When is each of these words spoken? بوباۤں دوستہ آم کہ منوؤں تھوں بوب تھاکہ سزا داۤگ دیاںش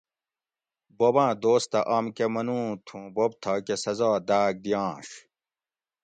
بوباۤں 0.97 1.31
دوستہ 1.43 1.79
آم 1.95 2.05
کہ 2.15 2.25
منوؤں 2.33 2.69
تھوں 2.85 3.03
بوب 3.15 3.31
تھاکہ 3.41 3.75
سزا 3.83 4.11
داۤگ 4.29 4.55
دیاںش 4.63 5.09